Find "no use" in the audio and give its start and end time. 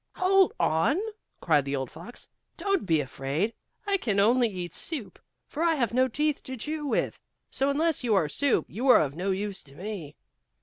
9.15-9.61